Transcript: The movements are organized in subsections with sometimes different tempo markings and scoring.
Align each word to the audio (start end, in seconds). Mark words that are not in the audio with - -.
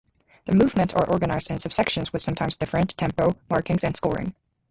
The 0.45 0.55
movements 0.55 0.95
are 0.95 1.07
organized 1.07 1.51
in 1.51 1.57
subsections 1.57 2.11
with 2.11 2.23
sometimes 2.23 2.57
different 2.57 2.97
tempo 2.97 3.37
markings 3.51 3.83
and 3.83 3.95
scoring. 3.95 4.33